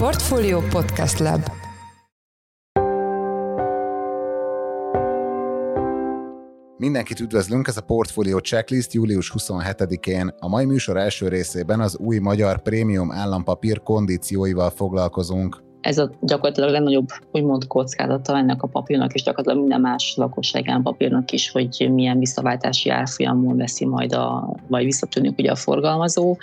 Portfolio 0.00 0.60
Podcast 0.60 1.18
Lab 1.18 1.50
Mindenkit 6.76 7.20
üdvözlünk, 7.20 7.66
ez 7.68 7.76
a 7.76 7.80
Portfolio 7.80 8.38
Checklist 8.38 8.92
július 8.92 9.32
27-én. 9.38 10.34
A 10.38 10.48
mai 10.48 10.64
műsor 10.64 10.96
első 10.96 11.28
részében 11.28 11.80
az 11.80 11.96
új 11.96 12.18
magyar 12.18 12.62
prémium 12.62 13.12
állampapír 13.12 13.82
kondícióival 13.82 14.70
foglalkozunk 14.70 15.62
ez 15.80 15.98
a 15.98 16.10
gyakorlatilag 16.20 16.70
legnagyobb 16.70 17.08
úgymond 17.32 17.66
kockázata 17.66 18.36
ennek 18.36 18.62
a 18.62 18.66
papírnak, 18.66 19.14
és 19.14 19.22
gyakorlatilag 19.22 19.60
minden 19.60 19.80
más 19.80 20.14
lakosságán 20.16 20.82
papírnak 20.82 21.30
is, 21.30 21.50
hogy 21.50 21.90
milyen 21.92 22.18
visszaváltási 22.18 22.90
árfolyamon 22.90 23.56
veszi 23.56 23.86
majd 23.86 24.12
a, 24.12 24.56
vagy 24.68 24.84
visszatűnik 24.84 25.38
ugye 25.38 25.50
a 25.50 25.54
forgalmazó. 25.54 26.36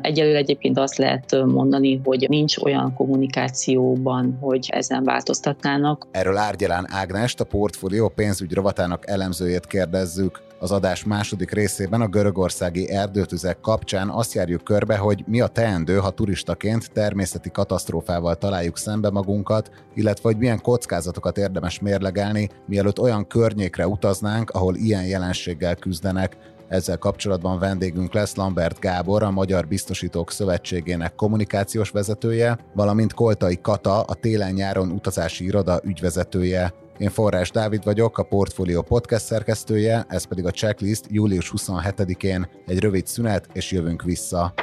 Egyelőre 0.00 0.38
egyébként 0.38 0.78
azt 0.78 0.96
lehet 0.96 1.44
mondani, 1.44 2.00
hogy 2.04 2.26
nincs 2.28 2.58
olyan 2.58 2.94
kommunikációban, 2.94 4.38
hogy 4.40 4.68
ezen 4.70 5.04
változtatnának. 5.04 6.06
Erről 6.10 6.36
Árgyalán 6.36 6.86
Ágnest, 6.90 7.40
a 7.40 7.44
portfólió 7.44 8.08
pénzügy 8.08 8.52
rovatának 8.52 9.08
elemzőjét 9.08 9.66
kérdezzük. 9.66 10.49
Az 10.62 10.70
adás 10.70 11.04
második 11.04 11.50
részében 11.50 12.00
a 12.00 12.08
görögországi 12.08 12.90
erdőtüzek 12.90 13.60
kapcsán 13.60 14.08
azt 14.08 14.32
járjuk 14.34 14.64
körbe, 14.64 14.96
hogy 14.96 15.24
mi 15.26 15.40
a 15.40 15.46
teendő, 15.46 15.96
ha 15.96 16.10
turistaként 16.10 16.92
természeti 16.92 17.50
katasztrófával 17.50 18.34
találjuk 18.34 18.78
szembe 18.78 19.10
magunkat, 19.10 19.70
illetve 19.94 20.28
hogy 20.28 20.36
milyen 20.36 20.60
kockázatokat 20.60 21.38
érdemes 21.38 21.80
mérlegelni, 21.80 22.48
mielőtt 22.66 22.98
olyan 22.98 23.26
környékre 23.26 23.86
utaznánk, 23.86 24.50
ahol 24.50 24.76
ilyen 24.76 25.06
jelenséggel 25.06 25.74
küzdenek. 25.74 26.36
Ezzel 26.68 26.98
kapcsolatban 26.98 27.58
vendégünk 27.58 28.14
lesz 28.14 28.34
Lambert 28.34 28.78
Gábor, 28.78 29.22
a 29.22 29.30
Magyar 29.30 29.66
Biztosítók 29.66 30.30
Szövetségének 30.30 31.14
kommunikációs 31.14 31.90
vezetője, 31.90 32.58
valamint 32.74 33.12
Koltai 33.12 33.58
Kata, 33.60 34.00
a 34.00 34.14
télen-nyáron 34.14 34.90
utazási 34.90 35.44
iroda 35.44 35.80
ügyvezetője. 35.84 36.72
Én 37.00 37.10
Forrás 37.10 37.50
Dávid 37.50 37.84
vagyok, 37.84 38.18
a 38.18 38.22
Portfolio 38.22 38.82
podcast 38.82 39.24
szerkesztője, 39.24 40.04
ez 40.08 40.24
pedig 40.24 40.46
a 40.46 40.50
checklist 40.50 41.04
július 41.08 41.52
27-én. 41.56 42.48
Egy 42.66 42.78
rövid 42.78 43.06
szünet, 43.06 43.48
és 43.52 43.72
jövünk 43.72 44.02
vissza. 44.02 44.54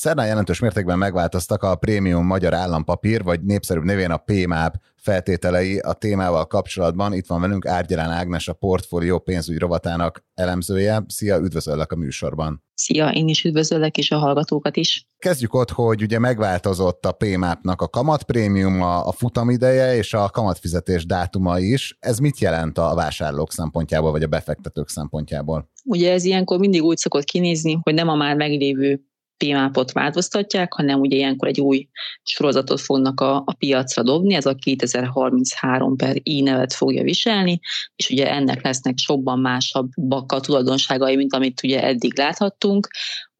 Szerdán 0.00 0.26
jelentős 0.26 0.58
mértékben 0.58 0.98
megváltoztak 0.98 1.62
a 1.62 1.76
prémium 1.76 2.26
magyar 2.26 2.54
állampapír, 2.54 3.22
vagy 3.22 3.42
népszerűbb 3.42 3.84
névén 3.84 4.10
a 4.10 4.16
PMAP 4.16 4.74
feltételei 4.96 5.78
a 5.78 5.92
témával 5.92 6.46
kapcsolatban. 6.46 7.12
Itt 7.12 7.26
van 7.26 7.40
velünk 7.40 7.66
Árgyalán 7.66 8.10
Ágnes, 8.10 8.48
a 8.48 8.52
portfólió 8.52 9.18
pénzügy 9.18 9.58
rovatának 9.58 10.24
elemzője. 10.34 11.04
Szia, 11.06 11.38
üdvözöllek 11.38 11.92
a 11.92 11.96
műsorban. 11.96 12.64
Szia, 12.74 13.08
én 13.08 13.28
is 13.28 13.44
üdvözöllek, 13.44 13.98
és 13.98 14.10
a 14.10 14.18
hallgatókat 14.18 14.76
is. 14.76 15.06
Kezdjük 15.18 15.54
ott, 15.54 15.70
hogy 15.70 16.02
ugye 16.02 16.18
megváltozott 16.18 17.06
a 17.06 17.12
PMAP-nak 17.12 17.82
a 17.82 17.88
kamatprémium, 17.88 18.82
a 18.82 19.12
futamideje 19.12 19.96
és 19.96 20.14
a 20.14 20.28
kamatfizetés 20.28 21.06
dátuma 21.06 21.58
is. 21.58 21.96
Ez 21.98 22.18
mit 22.18 22.38
jelent 22.38 22.78
a 22.78 22.94
vásárlók 22.94 23.52
szempontjából, 23.52 24.10
vagy 24.10 24.22
a 24.22 24.26
befektetők 24.26 24.88
szempontjából? 24.88 25.70
Ugye 25.84 26.12
ez 26.12 26.24
ilyenkor 26.24 26.58
mindig 26.58 26.82
úgy 26.82 26.96
szokott 26.96 27.24
kinézni, 27.24 27.78
hogy 27.82 27.94
nem 27.94 28.08
a 28.08 28.14
már 28.14 28.36
meglévő 28.36 29.04
PMAP-ot 29.44 29.92
változtatják, 29.92 30.72
hanem 30.72 31.00
ugye 31.00 31.16
ilyenkor 31.16 31.48
egy 31.48 31.60
új 31.60 31.88
sorozatot 32.22 32.80
fognak 32.80 33.20
a, 33.20 33.36
a 33.36 33.54
piacra 33.58 34.02
dobni, 34.02 34.34
ez 34.34 34.46
a 34.46 34.54
2033 34.54 35.96
per 35.96 36.16
I 36.22 36.40
nevet 36.40 36.72
fogja 36.72 37.02
viselni, 37.02 37.60
és 37.96 38.10
ugye 38.10 38.30
ennek 38.30 38.62
lesznek 38.62 38.98
sokban 38.98 39.38
másabbak 39.38 40.32
a 40.32 40.40
tulajdonságai, 40.40 41.16
mint 41.16 41.34
amit 41.34 41.60
ugye 41.62 41.82
eddig 41.82 42.18
láthattunk 42.18 42.88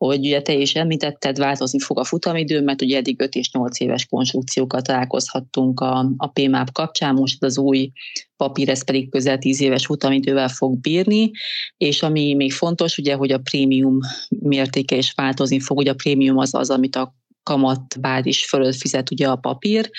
hogy 0.06 0.18
ugye 0.18 0.42
te 0.42 0.52
is 0.52 0.74
említetted, 0.74 1.38
változni 1.38 1.80
fog 1.80 1.98
a 1.98 2.04
futamidő, 2.04 2.62
mert 2.62 2.82
ugye 2.82 2.96
eddig 2.96 3.20
5 3.20 3.34
és 3.34 3.50
8 3.50 3.80
éves 3.80 4.06
konstrukciókat 4.06 4.84
találkozhattunk 4.84 5.80
a, 5.80 6.12
a 6.16 6.26
PMAP 6.26 6.72
kapcsán, 6.72 7.14
most 7.14 7.42
az 7.42 7.58
új 7.58 7.90
papír, 8.36 8.68
ez 8.68 8.84
pedig 8.84 9.10
közel 9.10 9.38
10 9.38 9.60
éves 9.60 9.86
futamidővel 9.86 10.48
fog 10.48 10.78
bírni, 10.78 11.30
és 11.76 12.02
ami 12.02 12.34
még 12.34 12.52
fontos, 12.52 12.98
ugye, 12.98 13.14
hogy 13.14 13.32
a 13.32 13.38
prémium 13.38 13.98
mértéke 14.28 14.96
is 14.96 15.12
változni 15.12 15.60
fog, 15.60 15.78
ugye 15.78 15.90
a 15.90 15.94
prémium 15.94 16.38
az 16.38 16.54
az, 16.54 16.70
amit 16.70 16.96
a 16.96 17.14
kamatbázis 17.42 18.44
fölött 18.44 18.76
fizet 18.76 19.10
ugye 19.10 19.28
a 19.28 19.36
papír, 19.36 19.90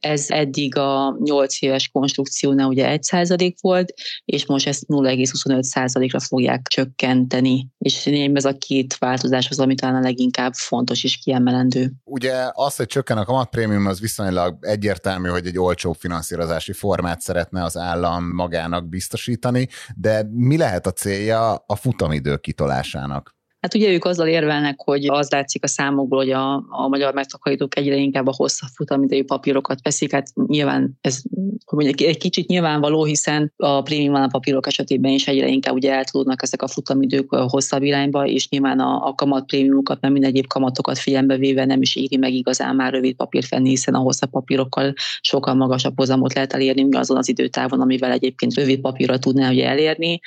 ez 0.00 0.24
eddig 0.28 0.76
a 0.76 1.16
8 1.24 1.62
éves 1.62 1.88
konstrukciónál 1.88 2.68
ugye 2.68 2.98
1% 3.00 3.54
volt, 3.60 3.94
és 4.24 4.46
most 4.46 4.66
ezt 4.66 4.84
0,25% 4.88 6.08
ra 6.12 6.20
fogják 6.20 6.66
csökkenteni. 6.68 7.68
És 7.78 8.06
ez 8.06 8.44
a 8.44 8.56
két 8.58 8.96
változás 8.98 9.48
az, 9.48 9.58
ami 9.58 9.74
talán 9.74 9.94
a 9.94 10.00
leginkább 10.00 10.52
fontos 10.54 11.04
és 11.04 11.16
kiemelendő. 11.16 11.92
Ugye 12.04 12.34
az, 12.52 12.76
hogy 12.76 12.86
csökken 12.86 13.18
a 13.18 13.24
kamatprémium, 13.24 13.86
az 13.86 14.00
viszonylag 14.00 14.56
egyértelmű, 14.60 15.28
hogy 15.28 15.46
egy 15.46 15.58
olcsó 15.58 15.92
finanszírozási 15.92 16.72
formát 16.72 17.20
szeretne 17.20 17.64
az 17.64 17.76
állam 17.76 18.24
magának 18.34 18.88
biztosítani, 18.88 19.68
de 19.96 20.28
mi 20.30 20.56
lehet 20.56 20.86
a 20.86 20.92
célja 20.92 21.64
a 21.66 21.76
futamidő 21.76 22.36
kitolásának? 22.36 23.37
Hát 23.60 23.74
ugye 23.74 23.92
ők 23.92 24.04
azzal 24.04 24.26
érvelnek, 24.26 24.80
hogy 24.80 25.06
az 25.08 25.30
látszik 25.30 25.64
a 25.64 25.66
számokból, 25.66 26.18
hogy 26.18 26.30
a, 26.30 26.54
a 26.54 26.88
magyar 26.88 27.14
megtakarítók 27.14 27.76
egyre 27.76 27.96
inkább 27.96 28.26
a 28.26 28.34
hosszabb 28.36 28.68
futamidejű 28.74 29.24
papírokat 29.24 29.78
veszik. 29.82 30.12
Hát 30.12 30.26
nyilván 30.46 30.98
ez 31.00 31.22
hogy 31.64 31.84
mondjuk, 31.84 32.08
egy 32.08 32.18
kicsit 32.18 32.46
nyilvánvaló, 32.46 33.04
hiszen 33.04 33.52
a 33.56 33.82
prémium 33.82 34.28
papírok 34.28 34.66
esetében 34.66 35.12
is 35.12 35.26
egyre 35.26 35.48
inkább 35.48 35.74
ugye 35.74 35.92
eltudnak 35.92 36.42
ezek 36.42 36.62
a 36.62 36.68
futamidők 36.68 37.34
hosszabb 37.34 37.82
irányba, 37.82 38.26
és 38.26 38.48
nyilván 38.48 38.78
a, 38.78 39.06
a 39.06 39.14
kamat 39.14 39.46
prémiumokat, 39.46 40.00
nem 40.00 40.12
minden 40.12 40.30
egyéb 40.30 40.46
kamatokat 40.46 40.98
figyelembe 40.98 41.36
véve 41.36 41.64
nem 41.64 41.82
is 41.82 41.96
éri 41.96 42.16
meg 42.16 42.32
igazán 42.32 42.76
már 42.76 42.92
rövid 42.92 43.16
papír 43.16 43.44
fenni, 43.44 43.68
hiszen 43.68 43.94
a 43.94 43.98
hosszabb 43.98 44.30
papírokkal 44.30 44.92
sokkal 45.20 45.54
magasabb 45.54 45.96
hozamot 45.96 46.34
lehet 46.34 46.52
elérni 46.52 46.96
azon 46.96 47.16
az 47.16 47.28
időtávon, 47.28 47.80
amivel 47.80 48.12
egyébként 48.12 48.54
rövid 48.54 48.80
papírra 48.80 49.18
tudná 49.18 49.50
ugye 49.50 49.68
elérni. 49.68 50.20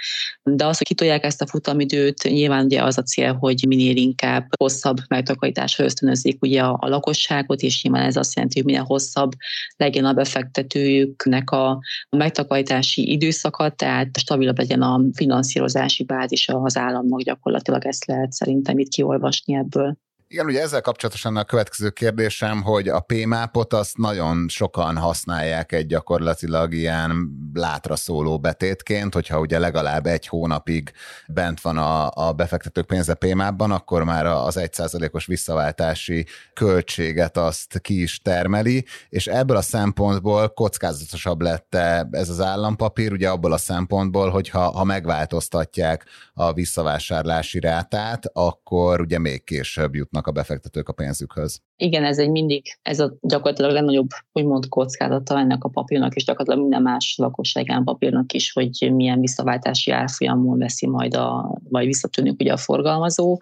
De 0.44 0.66
az, 0.66 0.78
hogy 0.78 0.88
kitolják 0.88 1.24
ezt 1.24 1.41
a 1.41 1.47
futamidőt, 1.47 2.24
nyilván 2.24 2.66
ugye 2.66 2.84
az 2.84 2.97
a 2.97 3.02
cél, 3.02 3.21
cél, 3.22 3.34
hogy 3.34 3.66
minél 3.68 3.96
inkább 3.96 4.48
hosszabb 4.58 4.98
megtakarításra 5.08 5.84
ösztönözzék 5.84 6.42
ugye 6.42 6.62
a, 6.62 6.78
a 6.82 6.88
lakosságot, 6.88 7.62
és 7.62 7.84
nyilván 7.84 8.06
ez 8.06 8.16
azt 8.16 8.36
jelenti, 8.36 8.58
hogy 8.58 8.68
minél 8.68 8.84
hosszabb 8.84 9.32
legyen 9.78 10.06
a 10.06 10.14
befektetőjüknek 10.14 11.50
a, 11.50 11.80
megtakarítási 12.09 13.12
időszaka, 13.12 13.70
tehát 13.70 14.18
stabilabb 14.18 14.58
legyen 14.58 14.82
a 14.82 15.02
finanszírozási 15.14 16.04
bázisa 16.04 16.62
az 16.62 16.78
államnak 16.78 17.22
gyakorlatilag 17.22 17.86
ezt 17.86 18.06
lehet 18.06 18.32
szerintem 18.32 18.80
itt 18.80 18.90
kiolvasni 18.90 19.56
ebből. 19.56 19.98
Igen, 20.31 20.46
ugye 20.46 20.62
ezzel 20.62 20.81
kapcsolatosan 20.81 21.38
a 21.38 21.44
következő 21.44 21.90
kérdésem, 21.90 22.62
hogy 22.62 22.88
a 22.88 23.00
PMAP-ot 23.00 23.74
azt 23.74 23.97
nagyon 23.97 24.47
sokan 24.47 24.97
használják 24.97 25.72
egy 25.72 25.86
gyakorlatilag 25.86 26.74
ilyen 26.74 27.30
látra 27.53 27.96
szóló 27.96 28.40
betétként, 28.40 29.14
hogyha 29.14 29.40
ugye 29.40 29.59
legalább 29.59 30.06
egy 30.06 30.28
hónapig 30.28 30.91
bent 31.28 31.62
van 31.62 31.78
a, 31.78 32.12
a 32.14 32.31
befektetők 32.34 32.86
pénze 32.86 33.14
PMAP-ban, 33.14 33.72
akkor 33.72 34.03
már 34.03 34.25
az 34.25 34.58
egyszázalékos 34.58 35.25
visszaváltási 35.25 36.25
költséget 36.53 37.38
azt 37.38 37.80
ki 37.80 38.02
is 38.02 38.22
termeli, 38.22 38.86
és 39.09 39.28
ebből 39.28 39.58
a 39.58 39.62
szempontból 39.62 40.50
kockázatosabb 40.50 41.41
lett 41.41 41.75
ez 42.12 42.30
az 42.30 42.41
állampapír, 42.41 43.12
ugye 43.12 43.30
abból 43.30 43.53
a 43.53 43.58
szempontból, 43.58 44.30
hogy 44.30 44.50
ha, 44.50 44.72
ha 44.72 44.84
megváltoztatják 44.84 46.06
a 46.34 46.53
visszavásárlási 46.53 47.59
rátát, 47.59 48.25
akkor 48.34 49.02
ugye 49.02 49.20
még 49.20 49.44
később 49.44 49.96
jutnak 49.96 50.20
jutnak 50.22 50.28
a 50.28 50.42
befektetők 50.42 50.90
a 50.90 50.94
pénzükhöz. 50.94 51.62
Igen, 51.81 52.03
ez 52.03 52.18
egy 52.18 52.30
mindig, 52.30 52.78
ez 52.81 53.00
a 53.00 53.14
gyakorlatilag 53.22 53.72
legnagyobb 53.72 54.08
úgymond 54.31 54.68
kockázata 54.68 55.40
ennek 55.40 55.64
a 55.64 55.69
papírnak, 55.69 56.16
és 56.16 56.24
gyakorlatilag 56.24 56.62
minden 56.62 56.81
más 56.81 57.16
lakosságán 57.18 57.84
papírnak 57.84 58.34
is, 58.34 58.52
hogy 58.52 58.92
milyen 58.94 59.19
visszaváltási 59.19 59.91
árfolyamon 59.91 60.58
veszi 60.58 60.88
majd 60.88 61.16
a, 61.16 61.58
vagy 61.70 61.85
visszatűnik 61.85 62.40
ugye 62.40 62.53
a 62.53 62.58
forgalmazó. 62.58 63.38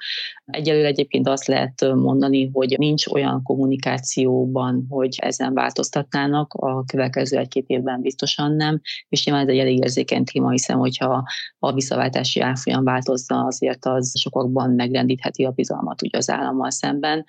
Egyelőre 0.45 0.87
egyébként 0.87 1.27
azt 1.27 1.47
lehet 1.47 1.93
mondani, 1.95 2.49
hogy 2.53 2.75
nincs 2.77 3.07
olyan 3.07 3.43
kommunikációban, 3.43 4.85
hogy 4.89 5.15
ezen 5.21 5.53
változtatnának, 5.53 6.53
a 6.53 6.83
következő 6.83 7.37
egy-két 7.37 7.67
évben 7.67 8.01
biztosan 8.01 8.51
nem, 8.51 8.81
és 9.09 9.25
nyilván 9.25 9.43
ez 9.43 9.49
egy 9.49 9.59
elég 9.59 9.77
érzékeny 9.77 10.23
téma, 10.23 10.49
hiszen 10.49 10.77
hogyha 10.77 11.23
a 11.59 11.73
visszaváltási 11.73 12.39
árfolyam 12.39 12.83
változna, 12.83 13.45
azért 13.45 13.85
az 13.85 14.19
sokakban 14.19 14.69
megrendítheti 14.69 15.43
a 15.43 15.51
bizalmat 15.51 16.01
ugye 16.01 16.17
az 16.17 16.29
állammal 16.29 16.71
szemben, 16.71 17.25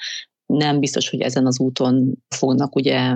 nem 0.51 0.81
biztos, 0.81 1.11
hogy 1.11 1.21
ezen 1.21 1.47
az 1.47 1.61
úton 1.61 2.13
fognak 2.29 2.77
ugye 2.77 3.15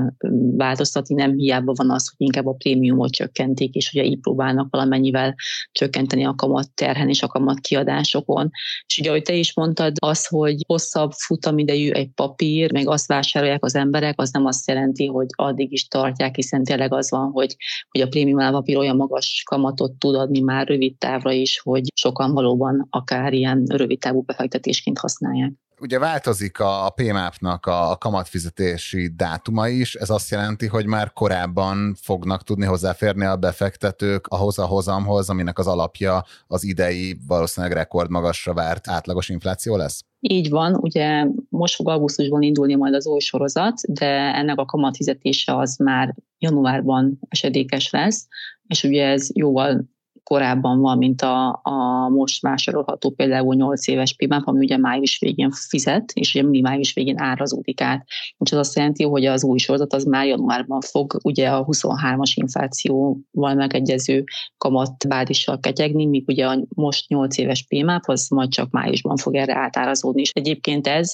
változtatni, 0.57 1.15
nem 1.15 1.37
hiába 1.37 1.73
van 1.77 1.91
az, 1.91 2.09
hogy 2.09 2.27
inkább 2.27 2.47
a 2.47 2.53
prémiumot 2.53 3.11
csökkentik, 3.11 3.75
és 3.75 3.93
ugye 3.93 4.05
így 4.05 4.21
próbálnak 4.21 4.67
valamennyivel 4.71 5.35
csökkenteni 5.73 6.25
a 6.25 6.35
kamat 6.35 6.71
terhen 6.75 7.09
és 7.09 7.23
a 7.23 7.27
kamat 7.27 7.61
kiadásokon. 7.61 8.51
És 8.87 8.99
ugye, 8.99 9.09
ahogy 9.09 9.23
te 9.23 9.35
is 9.35 9.55
mondtad, 9.55 9.97
az, 9.99 10.27
hogy 10.27 10.57
hosszabb 10.67 11.13
futamidejű 11.13 11.91
egy 11.91 12.11
papír, 12.15 12.73
meg 12.73 12.89
azt 12.89 13.07
vásárolják 13.07 13.65
az 13.65 13.75
emberek, 13.75 14.21
az 14.21 14.31
nem 14.31 14.47
azt 14.47 14.69
jelenti, 14.69 15.07
hogy 15.07 15.27
addig 15.29 15.73
is 15.73 15.89
tartják, 15.89 16.35
hiszen 16.35 16.65
tényleg 16.65 16.93
az 16.93 17.11
van, 17.11 17.31
hogy, 17.31 17.57
hogy 17.91 18.01
a 18.01 18.09
prémium 18.09 18.41
állapapír 18.41 18.77
olyan 18.77 18.97
magas 18.97 19.43
kamatot 19.47 19.93
tud 19.93 20.15
adni 20.15 20.41
már 20.41 20.67
rövid 20.67 20.97
távra 20.97 21.33
is, 21.33 21.61
hogy 21.61 21.83
sokan 21.95 22.33
valóban 22.33 22.87
akár 22.91 23.33
ilyen 23.33 23.65
rövid 23.67 23.99
távú 23.99 24.23
befektetésként 24.23 24.99
használják. 24.99 25.53
Ugye 25.85 25.99
változik 25.99 26.61
a, 26.61 26.87
a 26.87 26.91
PMAP-nak 26.91 27.67
a, 27.67 27.91
a 27.91 27.97
kamatfizetési 27.97 29.13
dátuma 29.17 29.69
is, 29.69 29.95
ez 29.95 30.11
azt 30.11 30.31
jelenti, 30.31 30.67
hogy 30.67 30.87
már 30.87 31.13
korábban 31.13 31.95
fognak 32.01 32.43
tudni 32.43 32.65
hozzáférni 32.65 33.25
a 33.25 33.37
befektetők 33.37 34.27
ahhoz 34.27 34.59
a 34.59 34.67
hozamhoz, 34.67 35.29
aminek 35.29 35.59
az 35.59 35.67
alapja 35.67 36.25
az 36.47 36.65
idei 36.65 37.17
valószínűleg 37.27 37.77
rekordmagasra 37.77 38.55
várt 38.55 38.89
átlagos 38.89 39.29
infláció 39.29 39.77
lesz? 39.77 40.05
Így 40.21 40.51
van, 40.51 40.75
ugye 40.75 41.27
most 41.49 41.75
fog 41.75 41.89
augusztusban 41.89 42.43
indulni 42.43 42.75
majd 42.75 42.95
az 42.95 43.07
új 43.07 43.21
sorozat, 43.21 43.81
de 43.87 44.35
ennek 44.35 44.59
a 44.59 44.65
kamatfizetése 44.65 45.57
az 45.57 45.77
már 45.77 46.15
januárban 46.39 47.19
esedékes 47.29 47.91
lesz, 47.91 48.27
és 48.67 48.85
ugye 48.85 49.07
ez 49.07 49.29
jóval 49.35 49.93
korábban 50.25 50.81
van, 50.81 50.99
mint 50.99 51.23
a, 51.23 51.61
a 51.63 52.09
most 52.09 52.43
vásárolható 52.43 53.11
például 53.11 53.55
8 53.55 53.89
éves 53.89 54.15
PIMAP, 54.15 54.47
ami 54.47 54.59
ugye 54.59 54.77
május 54.77 55.19
végén 55.19 55.51
fizet, 55.51 56.13
és 56.13 56.35
ugye 56.35 56.43
mindig 56.43 56.63
május 56.63 56.93
végén 56.93 57.21
árazódik 57.21 57.81
át. 57.81 58.07
És 58.39 58.53
az 58.53 58.59
azt 58.59 58.77
jelenti, 58.77 59.05
hogy 59.05 59.27
az 59.27 59.45
új 59.45 59.59
sorozat 59.59 59.93
az 59.93 60.05
már 60.05 60.27
januárban 60.27 60.81
fog 60.81 61.17
ugye 61.23 61.49
a 61.49 61.65
23-as 61.65 62.33
inflációval 62.35 63.55
megegyező 63.55 64.25
kamat 64.59 65.09
bázissal 65.09 65.61
ketyegni, 65.61 66.07
míg 66.07 66.25
ugye 66.29 66.47
a 66.47 66.65
most 66.69 67.09
8 67.09 67.39
éves 67.39 67.63
PIMAP 67.63 68.03
az 68.07 68.29
majd 68.29 68.51
csak 68.51 68.71
májusban 68.71 69.17
fog 69.17 69.35
erre 69.35 69.57
átárazódni. 69.57 70.21
És 70.21 70.31
egyébként 70.33 70.87
ez 70.87 71.13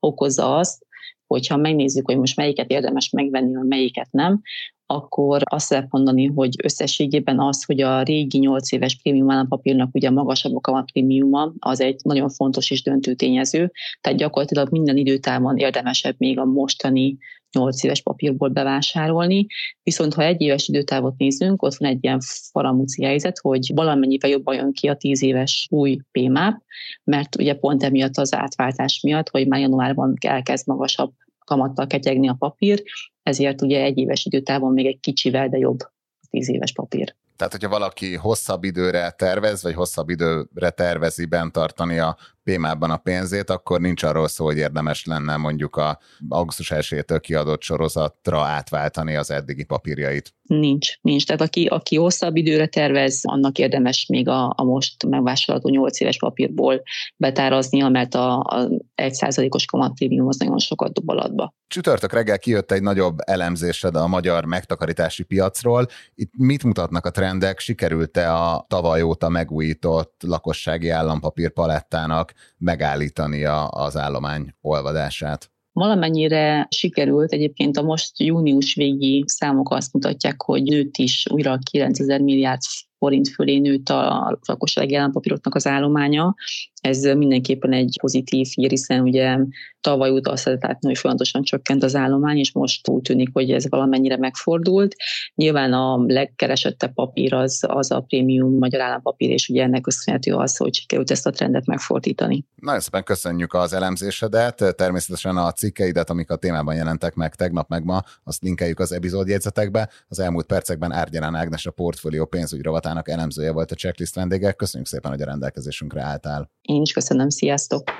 okozza 0.00 0.56
azt, 0.56 0.86
hogyha 1.26 1.56
megnézzük, 1.56 2.06
hogy 2.06 2.18
most 2.18 2.36
melyiket 2.36 2.70
érdemes 2.70 3.10
megvenni, 3.10 3.54
vagy 3.54 3.66
melyiket 3.66 4.08
nem, 4.10 4.40
akkor 4.86 5.42
azt 5.44 5.70
lehet 5.70 5.86
mondani, 5.90 6.26
hogy 6.26 6.54
összességében 6.62 7.40
az, 7.40 7.64
hogy 7.64 7.80
a 7.80 8.02
régi 8.02 8.38
8 8.38 8.72
éves 8.72 8.96
prémium 9.02 9.30
állampapírnak 9.30 9.94
ugye 9.94 10.10
magasabb 10.10 10.56
a 10.56 10.60
kamatprémiuma, 10.60 11.52
az 11.58 11.80
egy 11.80 12.00
nagyon 12.04 12.28
fontos 12.28 12.70
és 12.70 12.82
döntő 12.82 13.14
tényező, 13.14 13.72
tehát 14.00 14.18
gyakorlatilag 14.18 14.70
minden 14.70 14.96
időtávon 14.96 15.56
érdemesebb 15.56 16.14
még 16.18 16.38
a 16.38 16.44
mostani 16.44 17.18
8 17.52 17.84
éves 17.84 18.02
papírból 18.02 18.48
bevásárolni, 18.48 19.46
viszont 19.82 20.14
ha 20.14 20.22
egy 20.22 20.40
éves 20.40 20.68
időtávot 20.68 21.16
nézünk, 21.16 21.62
ott 21.62 21.74
van 21.74 21.88
egy 21.88 21.98
ilyen 22.00 22.20
faramúci 22.50 23.04
helyzet, 23.04 23.38
hogy 23.38 23.70
valamennyivel 23.74 24.30
jobban 24.30 24.54
jön 24.54 24.72
ki 24.72 24.88
a 24.88 24.96
10 24.96 25.22
éves 25.22 25.66
új 25.70 25.98
PMAP, 26.10 26.62
mert 27.04 27.36
ugye 27.36 27.54
pont 27.54 27.82
emiatt 27.82 28.16
az 28.16 28.34
átváltás 28.34 29.00
miatt, 29.02 29.28
hogy 29.28 29.48
már 29.48 29.60
januárban 29.60 30.14
elkezd 30.20 30.66
magasabb 30.66 31.12
kamattal 31.44 31.86
ketyegni 31.86 32.28
a 32.28 32.36
papír, 32.38 32.82
ezért 33.22 33.62
ugye 33.62 33.82
egy 33.82 33.98
éves 33.98 34.24
időtávon 34.24 34.72
még 34.72 34.86
egy 34.86 35.00
kicsivel, 35.00 35.48
de 35.48 35.58
jobb 35.58 35.80
a 36.20 36.26
tíz 36.30 36.48
éves 36.48 36.72
papír. 36.72 37.14
Tehát, 37.36 37.52
hogyha 37.52 37.68
valaki 37.68 38.14
hosszabb 38.14 38.64
időre 38.64 39.10
tervez, 39.10 39.62
vagy 39.62 39.74
hosszabb 39.74 40.08
időre 40.08 40.70
tervezi 40.70 41.24
bent 41.24 41.52
tartani 41.52 41.98
a 41.98 42.16
PMA-ban 42.44 42.90
a 42.90 42.96
pénzét, 42.96 43.50
akkor 43.50 43.80
nincs 43.80 44.02
arról 44.02 44.28
szó, 44.28 44.44
hogy 44.44 44.56
érdemes 44.56 45.04
lenne 45.04 45.36
mondjuk 45.36 45.76
a 45.76 45.98
augusztus 46.28 46.70
1 46.70 47.04
kiadott 47.20 47.62
sorozatra 47.62 48.40
átváltani 48.40 49.16
az 49.16 49.30
eddigi 49.30 49.64
papírjait. 49.64 50.34
Nincs, 50.42 50.88
nincs. 51.00 51.26
Tehát 51.26 51.40
aki, 51.40 51.66
aki 51.66 51.96
hosszabb 51.96 52.36
időre 52.36 52.66
tervez, 52.66 53.20
annak 53.22 53.58
érdemes 53.58 54.06
még 54.06 54.28
a, 54.28 54.52
a 54.56 54.64
most 54.64 55.06
megvásárolható 55.06 55.74
8 55.74 56.00
éves 56.00 56.18
papírból 56.18 56.82
betáraznia, 57.16 57.88
mert 57.88 58.14
a, 58.14 58.38
a 58.38 58.68
1%-os 58.96 59.64
kamatprémium 59.64 60.28
az 60.28 60.36
nagyon 60.36 60.58
sokat 60.58 60.92
dob 60.92 61.08
alatba. 61.10 61.54
Csütörtök 61.66 62.12
reggel 62.12 62.38
kijött 62.38 62.72
egy 62.72 62.82
nagyobb 62.82 63.18
elemzésed 63.24 63.96
a 63.96 64.06
magyar 64.06 64.44
megtakarítási 64.44 65.22
piacról. 65.22 65.86
Itt 66.14 66.32
mit 66.36 66.64
mutatnak 66.64 67.06
a 67.06 67.10
trendek? 67.10 67.58
Sikerült-e 67.58 68.34
a 68.34 68.66
tavaly 68.68 69.02
óta 69.02 69.28
megújított 69.28 70.14
lakossági 70.26 70.88
állampapír 70.88 71.52
palettának 71.52 72.31
megállítania 72.58 73.66
az 73.66 73.96
állomány 73.96 74.54
olvadását? 74.60 75.50
Valamennyire 75.72 76.66
sikerült, 76.70 77.32
egyébként 77.32 77.76
a 77.76 77.82
most 77.82 78.20
június 78.20 78.74
végi 78.74 79.24
számok 79.26 79.70
azt 79.70 79.92
mutatják, 79.92 80.42
hogy 80.42 80.62
nőtt 80.62 80.96
is 80.96 81.26
újra 81.30 81.58
9000 81.70 82.20
milliárd 82.20 82.60
forint 83.02 83.28
fölé 83.28 83.58
nőtt 83.58 83.88
a 83.88 84.38
lakossági 84.46 84.94
állampapíroknak 84.94 85.54
az 85.54 85.66
állománya. 85.66 86.34
Ez 86.80 87.02
mindenképpen 87.02 87.72
egy 87.72 87.96
pozitív 88.00 88.46
hír, 88.54 88.70
hiszen 88.70 89.00
ugye 89.00 89.38
tavaly 89.80 90.10
óta 90.10 90.30
azt 90.30 90.44
lehet 90.44 90.62
látni, 90.62 90.88
hogy 90.88 90.98
folyamatosan 90.98 91.42
csökkent 91.42 91.82
az 91.82 91.94
állomány, 91.94 92.38
és 92.38 92.52
most 92.52 92.88
úgy 92.88 93.02
tűnik, 93.02 93.28
hogy 93.32 93.50
ez 93.50 93.68
valamennyire 93.68 94.16
megfordult. 94.16 94.94
Nyilván 95.34 95.72
a 95.72 96.04
legkeresettebb 96.06 96.94
papír 96.94 97.34
az, 97.34 97.64
az 97.66 97.90
a 97.90 98.00
prémium 98.00 98.58
magyar 98.58 98.80
állampapír, 98.80 99.30
és 99.30 99.48
ugye 99.48 99.62
ennek 99.62 99.80
köszönhető 99.80 100.34
az, 100.34 100.56
hogy 100.56 100.74
sikerült 100.74 101.10
ezt 101.10 101.26
a 101.26 101.30
trendet 101.30 101.66
megfordítani. 101.66 102.44
Nagyon 102.54 102.80
szépen 102.80 103.04
köszönjük 103.04 103.54
az 103.54 103.72
elemzésedet, 103.72 104.74
természetesen 104.76 105.36
a 105.36 105.52
cikkeidet, 105.52 106.10
amik 106.10 106.30
a 106.30 106.36
témában 106.36 106.74
jelentek 106.74 107.14
meg 107.14 107.34
tegnap 107.34 107.68
meg 107.68 107.84
ma, 107.84 108.02
azt 108.24 108.42
linkeljük 108.42 108.78
az 108.78 108.92
epizódjegyzetekbe. 108.92 109.88
Az 110.08 110.18
elmúlt 110.18 110.46
percekben 110.46 110.92
Árgyalán 110.92 111.34
Ágnes 111.34 111.66
a 111.66 111.70
portfólió 111.70 112.24
pénzügyi 112.24 112.62
rovatának 112.92 113.08
elemzője 113.08 113.52
volt 113.52 113.70
a 113.70 113.74
checklist 113.74 114.14
vendége. 114.14 114.52
Köszönjük 114.52 114.88
szépen, 114.88 115.10
hogy 115.10 115.22
a 115.22 115.24
rendelkezésünkre 115.24 116.02
álltál. 116.02 116.50
Én 116.62 116.82
is 116.82 116.92
köszönöm, 116.92 117.28
sziasztok! 117.28 117.90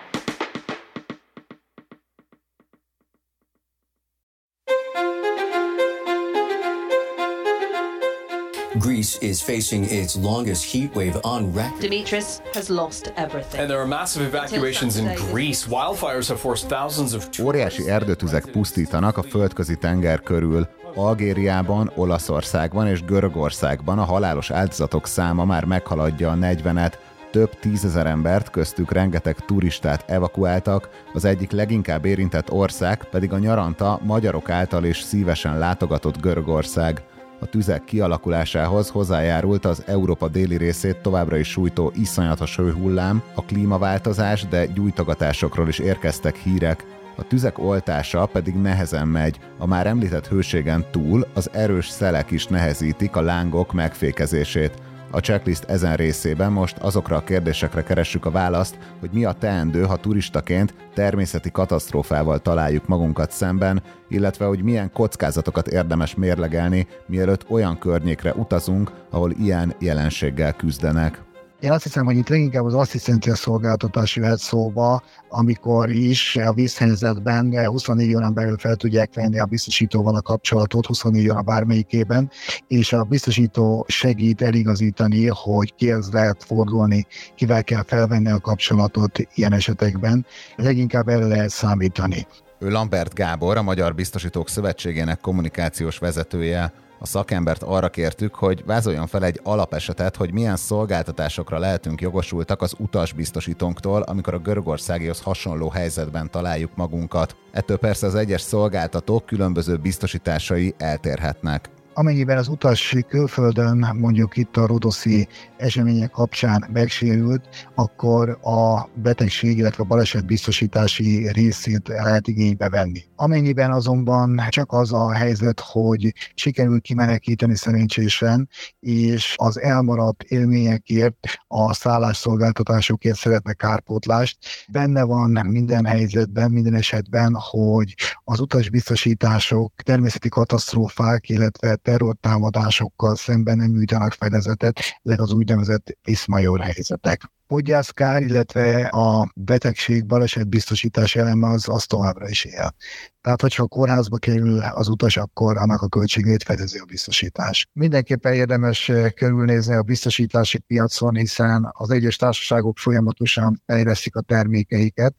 Greece 8.79 9.27
is 9.27 9.43
facing 9.43 9.85
its 9.85 10.15
longest 10.15 10.73
heat 10.73 10.97
wave 10.97 11.19
on 11.23 11.53
record. 11.55 11.81
Dimitris 11.81 12.25
has 12.53 12.69
lost 12.69 13.12
everything. 13.17 13.61
And 13.61 13.69
there 13.69 13.79
are 13.79 13.87
massive 13.87 14.25
evacuations 14.25 14.97
in 14.97 15.05
Greece. 15.15 15.67
Wildfires 15.69 16.29
have 16.29 16.39
forced 16.39 16.69
thousands 16.69 17.15
of 17.15 17.29
Óriási 17.43 17.89
erdőtüzek 17.89 18.44
pusztítanak 18.44 19.17
a 19.17 19.23
földközi 19.23 19.77
tenger 19.77 20.21
körül. 20.21 20.69
Algériában, 20.94 21.91
Olaszországban 21.94 22.87
és 22.87 23.05
Görögországban 23.05 23.99
a 23.99 24.05
halálos 24.05 24.50
áldozatok 24.50 25.06
száma 25.06 25.44
már 25.44 25.65
meghaladja 25.65 26.31
a 26.31 26.35
40-et, 26.35 26.93
több 27.31 27.59
tízezer 27.61 28.06
embert, 28.06 28.50
köztük 28.50 28.93
rengeteg 28.93 29.37
turistát 29.39 30.11
evakuáltak, 30.11 30.89
az 31.12 31.25
egyik 31.25 31.50
leginkább 31.50 32.05
érintett 32.05 32.53
ország 32.53 33.05
pedig 33.05 33.33
a 33.33 33.39
nyaranta 33.39 34.00
magyarok 34.03 34.50
által 34.50 34.85
is 34.85 35.00
szívesen 35.00 35.59
látogatott 35.59 36.21
Görögország. 36.21 37.03
A 37.41 37.47
tüzek 37.47 37.85
kialakulásához 37.85 38.89
hozzájárult 38.89 39.65
az 39.65 39.83
Európa 39.87 40.29
déli 40.29 40.56
részét 40.56 40.97
továbbra 40.97 41.37
is 41.37 41.49
sújtó 41.49 41.93
iszonyatos 41.94 42.56
hőhullám, 42.56 43.22
a 43.34 43.44
klímaváltozás, 43.44 44.46
de 44.49 44.67
gyújtogatásokról 44.67 45.69
is 45.69 45.79
érkeztek 45.79 46.37
hírek, 46.37 46.84
a 47.17 47.27
tüzek 47.27 47.59
oltása 47.59 48.27
pedig 48.27 48.55
nehezen 48.55 49.09
megy, 49.09 49.39
a 49.59 49.67
már 49.67 49.87
említett 49.87 50.29
hőségen 50.29 50.85
túl 50.91 51.27
az 51.35 51.51
erős 51.53 51.89
szelek 51.89 52.31
is 52.31 52.47
nehezítik 52.47 53.17
a 53.17 53.21
lángok 53.21 53.73
megfékezését. 53.73 54.83
A 55.15 55.21
checklist 55.21 55.65
ezen 55.65 55.97
részében 55.97 56.53
most 56.53 56.77
azokra 56.79 57.17
a 57.17 57.25
kérdésekre 57.25 57.83
keressük 57.83 58.27
a 58.27 58.31
választ, 58.31 58.79
hogy 59.01 59.11
mi 59.13 59.25
a 59.25 59.33
teendő, 59.33 59.83
ha 59.83 59.97
turistaként 59.97 60.75
természeti 60.95 61.51
katasztrófával 61.51 62.39
találjuk 62.39 62.87
magunkat 62.87 63.31
szemben, 63.31 63.83
illetve 64.09 64.45
hogy 64.45 64.63
milyen 64.63 64.93
kockázatokat 64.93 65.69
érdemes 65.69 66.15
mérlegelni, 66.15 66.87
mielőtt 67.07 67.51
olyan 67.51 67.79
környékre 67.79 68.33
utazunk, 68.33 68.91
ahol 69.11 69.31
ilyen 69.31 69.75
jelenséggel 69.79 70.53
küzdenek. 70.53 71.23
Én 71.63 71.73
azt 71.73 71.83
hiszem, 71.83 72.05
hogy 72.05 72.17
itt 72.17 72.29
leginkább 72.29 72.65
az 72.65 72.75
asszisztencia 72.75 73.35
szolgáltatás 73.35 74.17
jöhet 74.17 74.39
szóba, 74.39 75.03
amikor 75.29 75.91
is 75.91 76.37
a 76.37 76.53
vízhelyzetben 76.53 77.67
24 77.67 78.15
órán 78.15 78.35
belül 78.35 78.59
fel 78.59 78.77
tudják 78.77 79.15
venni 79.15 79.39
a 79.39 79.45
biztosítóval 79.45 80.17
a 80.17 80.23
kapcsolatot, 80.23 80.87
24 80.87 81.31
óra 81.31 81.41
bármelyikében, 81.41 82.31
és 82.69 82.93
a 82.93 83.03
biztosító 83.03 83.85
segít 83.89 84.43
eligazítani, 84.43 85.27
hogy 85.27 85.75
kihez 85.75 86.11
lehet 86.13 86.45
fordulni, 86.45 87.07
kivel 87.35 87.65
kell 87.65 87.83
felvenni 87.83 88.31
a 88.31 88.41
kapcsolatot 88.41 89.19
ilyen 89.35 89.53
esetekben. 89.53 90.27
Leginkább 90.57 91.09
erre 91.09 91.27
lehet 91.27 91.51
számítani. 91.51 92.27
Ő 92.59 92.71
Lambert 92.71 93.15
Gábor, 93.15 93.57
a 93.57 93.63
Magyar 93.63 93.95
Biztosítók 93.95 94.49
Szövetségének 94.49 95.21
kommunikációs 95.21 95.99
vezetője, 95.99 96.73
A 97.03 97.06
szakembert 97.06 97.63
arra 97.63 97.89
kértük, 97.89 98.35
hogy 98.35 98.65
vázoljon 98.65 99.06
fel 99.06 99.25
egy 99.25 99.41
alapesetet, 99.43 100.17
hogy 100.17 100.32
milyen 100.32 100.56
szolgáltatásokra 100.56 101.59
lehetünk 101.59 102.01
jogosultak 102.01 102.63
az 102.63 102.75
utasbiztosítónktól, 102.79 104.03
amikor 104.03 104.35
a 104.35 104.39
görögországihoz 104.39 105.21
hasonló 105.21 105.69
helyzetben 105.69 106.31
találjuk 106.31 106.77
magunkat. 106.77 107.37
Ettől 107.53 107.79
persze 107.79 108.06
az 108.06 108.15
egyes 108.15 108.41
szolgáltatók 108.41 109.27
különböző 109.27 109.77
biztosításai 109.77 110.75
eltérhetnek. 110.79 111.71
Amennyiben 111.94 112.39
az 112.39 112.49
utas 112.49 112.96
külföldön, 113.08 113.96
mondjuk 113.96 114.37
itt 114.37 114.56
a 114.56 114.67
rodoszi 114.67 115.29
események 115.56 116.11
kapcsán 116.11 116.65
megsérült, 116.72 117.69
akkor 117.75 118.39
a 118.43 118.89
betegség, 118.94 119.58
illetve 119.58 119.82
a 119.82 119.87
baleset 119.87 120.27
biztosítási 120.27 121.29
részét 121.32 121.89
lehet 121.89 122.29
igénybe 122.29 122.69
venni. 122.69 123.01
Amennyiben 123.17 123.70
azonban 123.70 124.41
csak 124.49 124.72
az 124.72 124.93
a 124.93 125.13
helyzet, 125.13 125.61
hogy 125.61 126.13
sikerül 126.34 126.81
kimenekíteni 126.81 127.56
szerencsésen, 127.56 128.49
és 128.81 129.34
az 129.39 129.61
elmaradt 129.61 130.22
élményekért, 130.22 131.17
a 131.46 131.75
szállásszolgáltatásokért 131.75 133.17
szeretne 133.17 133.53
kárpótlást, 133.53 134.39
benne 134.69 135.03
van 135.03 135.46
minden 135.46 135.84
helyzetben, 135.84 136.51
minden 136.51 136.75
esetben, 136.75 137.37
hogy 137.51 137.94
az 138.25 138.41
utasbiztosítások 138.41 139.72
természeti 139.75 140.29
katasztrófák, 140.29 141.29
illetve 141.29 141.77
terrortámadásokkal 141.82 143.17
szemben 143.17 143.56
nem 143.56 143.70
nyújtanak 143.70 144.12
fedezetet, 144.12 144.81
ezek 145.03 145.20
az 145.20 145.32
úgynevezett 145.32 145.98
iszmajor 146.05 146.60
helyzetek. 146.60 147.31
Podgyászkár, 147.46 148.22
illetve 148.22 148.86
a 148.86 149.32
betegség 149.34 150.06
baleset 150.06 150.48
biztosítás 150.48 151.17
eleme 151.17 151.48
az, 151.48 151.69
az 151.69 151.84
továbbra 151.84 152.29
is 152.29 152.44
él. 152.44 152.74
Tehát, 153.20 153.41
hogyha 153.41 153.62
a 153.62 153.67
kórházba 153.67 154.17
kerül 154.17 154.58
az 154.58 154.89
utas, 154.89 155.17
akkor 155.17 155.56
annak 155.56 155.82
a 155.82 155.89
költségét 155.89 156.43
fedezi 156.43 156.79
a 156.79 156.84
biztosítás. 156.84 157.69
Mindenképpen 157.72 158.32
érdemes 158.32 158.89
eh, 158.89 159.10
körülnézni 159.10 159.74
a 159.74 159.82
biztosítási 159.82 160.58
piacon, 160.58 161.15
hiszen 161.15 161.69
az 161.72 161.91
egyes 161.91 162.17
társaságok 162.17 162.79
folyamatosan 162.79 163.62
fejlesztik 163.67 164.17
a 164.17 164.20
termékeiket, 164.20 165.15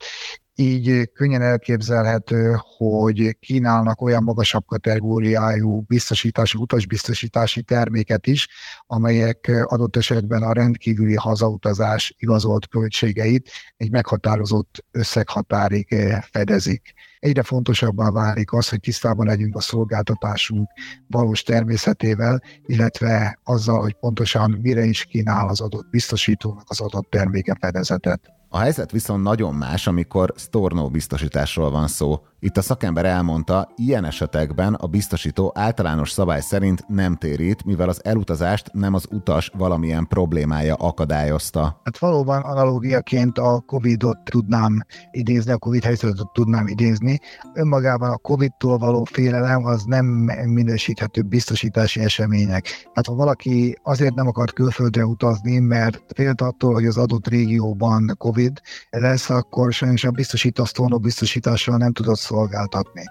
így 0.55 1.11
könnyen 1.13 1.41
elképzelhető, 1.41 2.55
hogy 2.77 3.37
kínálnak 3.39 4.01
olyan 4.01 4.23
magasabb 4.23 4.65
kategóriájú 4.65 5.81
biztosítási, 5.81 6.57
utasbiztosítási 6.57 7.61
terméket 7.61 8.27
is, 8.27 8.47
amelyek 8.85 9.51
adott 9.63 9.95
esetben 9.95 10.43
a 10.43 10.53
rendkívüli 10.53 11.15
hazautazás 11.15 12.15
igazolt 12.17 12.67
költségeit 12.67 13.49
egy 13.77 13.91
meghatározott 13.91 14.85
összeghatárig 14.91 15.95
fedezik. 16.31 16.93
Egyre 17.23 17.43
fontosabbá 17.43 18.09
válik 18.09 18.53
az, 18.53 18.69
hogy 18.69 18.79
tisztában 18.79 19.25
legyünk 19.25 19.55
a 19.55 19.61
szolgáltatásunk 19.61 20.69
valós 21.07 21.43
természetével, 21.43 22.41
illetve 22.65 23.39
azzal, 23.43 23.81
hogy 23.81 23.93
pontosan 23.93 24.51
mire 24.61 24.83
is 24.83 25.05
kínál 25.05 25.47
az 25.47 25.61
adott 25.61 25.89
biztosítónak 25.89 26.65
az 26.67 26.81
adott 26.81 27.09
terméke 27.09 27.57
fedezetet. 27.59 28.21
A 28.55 28.57
helyzet 28.57 28.91
viszont 28.91 29.23
nagyon 29.23 29.55
más, 29.55 29.87
amikor 29.87 30.33
Storno 30.35 30.89
biztosításról 30.89 31.71
van 31.71 31.87
szó. 31.87 32.19
Itt 32.39 32.57
a 32.57 32.61
szakember 32.61 33.05
elmondta, 33.05 33.71
ilyen 33.75 34.05
esetekben 34.05 34.73
a 34.73 34.87
biztosító 34.87 35.51
általános 35.55 36.11
szabály 36.11 36.41
szerint 36.41 36.87
nem 36.87 37.15
térít, 37.15 37.65
mivel 37.65 37.89
az 37.89 38.05
elutazást 38.05 38.73
nem 38.73 38.93
az 38.93 39.07
utas 39.11 39.51
valamilyen 39.57 40.07
problémája 40.07 40.75
akadályozta. 40.75 41.81
Hát 41.83 41.97
valóban 41.97 42.41
analógiaként 42.41 43.37
a 43.37 43.63
Covid-ot 43.65 44.17
tudnám 44.23 44.85
idézni, 45.11 45.51
a 45.51 45.57
Covid 45.57 45.83
helyzetet 45.83 46.31
tudnám 46.33 46.67
idézni. 46.67 47.12
Önmagában 47.53 48.09
a 48.09 48.17
Covid-tól 48.17 48.77
való 48.77 49.03
félelem 49.03 49.65
az 49.65 49.83
nem 49.83 50.05
minősíthető 50.45 51.21
biztosítási 51.21 51.99
események. 51.99 52.89
Hát 52.93 53.05
ha 53.05 53.13
valaki 53.13 53.79
azért 53.83 54.15
nem 54.15 54.27
akart 54.27 54.53
külföldre 54.53 55.05
utazni, 55.05 55.59
mert 55.59 56.03
félt 56.15 56.41
attól, 56.41 56.73
hogy 56.73 56.85
az 56.85 56.97
adott 56.97 57.27
régióban 57.27 58.15
Covid 58.17 58.61
lesz, 58.89 59.29
akkor 59.29 59.73
sajnos 59.73 60.03
a 60.03 60.11
biztosító 60.11 60.65
a 60.73 60.97
biztosítással 60.97 61.77
nem 61.77 61.91
tudott 61.91 62.17
szolgáltatni. 62.17 63.03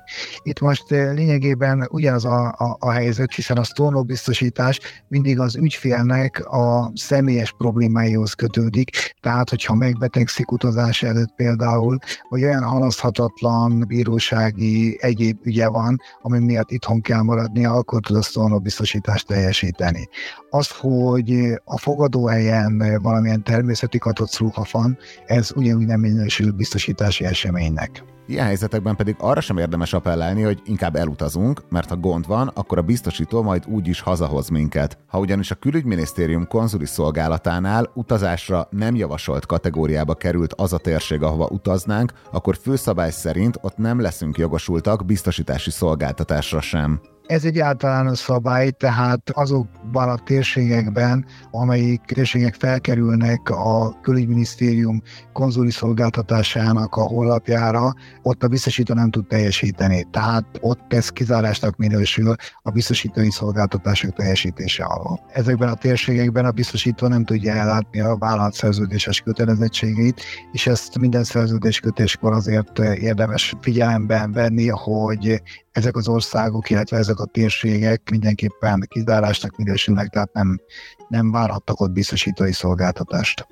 Itt 0.42 0.61
most 0.61 0.92
eh, 0.92 1.14
lényegében 1.14 1.88
ugyanaz 1.90 2.25
a, 2.25 2.49
a, 2.49 2.76
a 2.78 2.90
helyzet, 2.90 3.35
hiszen 3.35 3.56
a 3.56 3.64
sztornó 3.64 4.02
biztosítás 4.02 4.80
mindig 5.09 5.40
az 5.40 5.56
ügyfélnek 5.56 6.47
a 6.47 6.92
személyes 6.94 7.52
problémáihoz 7.59 8.32
kötődik, 8.32 9.14
tehát 9.21 9.50
hogyha 9.50 9.75
megbetegszik 9.75 10.52
utazás 10.52 11.02
előtt 11.02 11.35
például, 11.35 11.99
vagy 12.28 12.44
olyan 12.44 12.62
halaszthatatlan 12.62 13.85
bírósági 13.92 14.96
egyéb 15.00 15.38
ügye 15.42 15.68
van, 15.68 16.00
ami 16.22 16.38
miatt 16.38 16.70
itthon 16.70 17.00
kell 17.00 17.22
maradnia, 17.22 17.72
akkor 17.72 18.00
tud 18.00 18.16
a 18.34 18.58
biztosítást 18.58 19.26
teljesíteni. 19.26 20.08
Az, 20.50 20.70
hogy 20.70 21.61
a 21.64 21.78
fogadóhelyen 21.78 22.99
valamilyen 23.02 23.42
természeti 23.42 23.99
katasztrófa 23.99 24.66
van, 24.72 24.99
ez 25.26 25.50
ugyanúgy 25.54 25.87
nem 25.87 26.00
minősül 26.00 26.52
biztosítási 26.52 27.25
eseménynek. 27.25 28.12
Ilyen 28.26 28.47
helyzetekben 28.47 28.97
pedig 28.97 29.14
arra 29.19 29.41
sem 29.41 29.59
érdemes 29.59 29.93
appellálni, 29.93 30.43
hogy 30.43 30.62
inkább 30.64 30.97
elutazunk, 30.97 31.62
mert 31.69 31.88
ha 31.88 31.97
gond 31.97 32.26
van, 32.26 32.49
akkor 32.55 32.79
a 32.79 32.83
biztosító 32.83 33.43
majd 33.43 33.64
úgy 33.67 33.88
is 33.88 34.00
hazahoz 34.00 34.49
minket. 34.49 34.99
Ha 35.07 35.19
ugyanis 35.19 35.50
a 35.50 35.55
külügyminisztérium 35.55 36.47
konzuli 36.47 36.87
szolgálatánál 36.87 37.91
utazásra 37.95 38.69
nem 38.71 38.95
javasolt 38.95 39.47
kategóriába 39.47 40.14
került 40.14 40.52
az 40.52 40.73
a 40.73 40.79
térség, 40.79 41.23
ahova 41.23 41.49
utaznánk, 41.50 42.12
akkor 42.33 42.57
főszabály 42.57 43.11
szerint 43.11 43.59
ott 43.61 43.76
nem 43.76 44.00
leszünk 44.00 44.38
jogosultak 44.38 45.05
biztosítási 45.05 45.71
szolgáltatásra 45.71 46.61
sem. 46.61 47.00
Ez 47.33 47.45
egy 47.45 47.59
általános 47.59 48.19
szabály, 48.19 48.71
tehát 48.71 49.31
azokban 49.31 50.09
a 50.09 50.19
térségekben, 50.25 51.25
amelyik 51.51 52.01
térségek 52.01 52.55
felkerülnek 52.55 53.51
a 53.51 54.01
külügyminisztérium 54.03 55.03
konzuli 55.33 55.71
szolgáltatásának 55.71 56.95
a 56.95 57.01
honlapjára, 57.01 57.95
ott 58.23 58.43
a 58.43 58.49
biztosító 58.49 58.95
nem 58.95 59.11
tud 59.11 59.27
teljesíteni. 59.27 60.07
Tehát 60.11 60.45
ott 60.61 60.93
ez 60.93 61.09
kizárásnak 61.09 61.77
minősül 61.77 62.35
a 62.62 62.71
biztosítói 62.71 63.31
szolgáltatások 63.31 64.12
teljesítése 64.12 64.85
alól. 64.85 65.21
Ezekben 65.33 65.69
a 65.69 65.75
térségekben 65.75 66.45
a 66.45 66.51
biztosító 66.51 67.07
nem 67.07 67.25
tudja 67.25 67.53
ellátni 67.55 68.01
a 68.01 68.17
vállalat 68.17 68.55
szerződéses 68.55 69.21
kötelezettségeit, 69.21 70.21
és 70.53 70.67
ezt 70.67 70.99
minden 70.99 71.25
szerződéskötéskor 71.25 72.33
azért 72.33 72.79
érdemes 72.79 73.55
figyelemben 73.61 74.33
venni, 74.33 74.69
hogy 74.69 75.43
ezek 75.73 75.97
az 75.97 76.09
országok, 76.09 76.71
illetve 76.71 76.97
ezek 76.97 77.19
a 77.23 77.26
térségek 77.26 78.11
mindenképpen 78.11 78.87
kizárásnak 78.88 79.57
minősülnek, 79.57 80.09
tehát 80.09 80.33
nem, 80.33 80.61
nem 81.09 81.31
várhattak 81.31 81.81
ott 81.81 81.91
biztosítói 81.91 82.52
szolgáltatást. 82.52 83.47